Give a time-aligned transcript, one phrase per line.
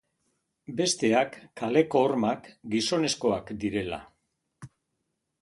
[0.77, 4.03] Besteak, kaleko hormak gizonezkoenak direla.